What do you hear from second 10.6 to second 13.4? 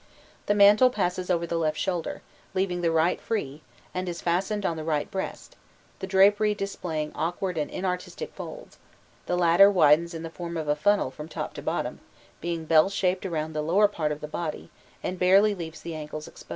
a funnel from top to bottom, being bell shaped